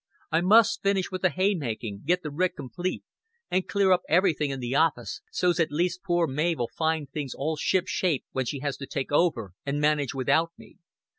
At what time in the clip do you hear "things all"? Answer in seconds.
7.07-7.55